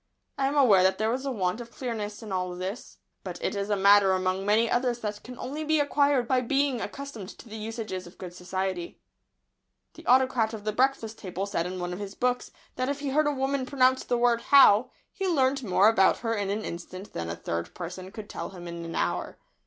I 0.35 0.47
am 0.47 0.55
aware 0.55 0.81
that 0.81 0.97
there 0.97 1.13
is 1.13 1.27
a 1.27 1.31
want 1.31 1.61
of 1.61 1.69
clearness 1.69 2.23
in 2.23 2.31
all 2.31 2.55
this, 2.55 2.97
but 3.23 3.39
it 3.39 3.53
is 3.55 3.69
a 3.69 3.75
matter 3.75 4.13
among 4.13 4.43
many 4.47 4.67
others 4.67 4.97
that 5.01 5.21
can 5.23 5.37
only 5.37 5.63
be 5.63 5.79
acquired 5.79 6.27
by 6.27 6.41
being 6.41 6.81
accustomed 6.81 7.29
to 7.37 7.47
the 7.47 7.55
usages 7.55 8.07
of 8.07 8.17
good 8.17 8.33
society. 8.33 8.97
[Sidenote: 9.01 9.01
The 9.03 9.21
"Autocrat's" 9.27 9.93
test 9.93 9.93
word.] 9.93 9.93
The 9.93 10.11
Autocrat 10.11 10.53
of 10.59 10.63
the 10.63 10.71
Breakfast 10.75 11.17
table 11.19 11.45
said 11.45 11.67
in 11.67 11.79
one 11.79 11.93
of 11.93 11.99
his 11.99 12.15
books 12.15 12.49
that 12.77 12.89
if 12.89 13.01
he 13.01 13.09
heard 13.11 13.27
a 13.27 13.31
woman 13.31 13.67
pronounce 13.67 14.03
the 14.03 14.17
word 14.17 14.41
"How," 14.41 14.89
he 15.13 15.27
learned 15.27 15.61
more 15.61 15.87
about 15.87 16.17
her 16.21 16.33
in 16.33 16.49
an 16.49 16.65
instant 16.65 17.13
than 17.13 17.29
a 17.29 17.35
third 17.35 17.75
person 17.75 18.09
could 18.11 18.27
tell 18.27 18.49
him 18.49 18.67
in 18.67 18.83
an 18.83 18.95
hour. 18.95 19.37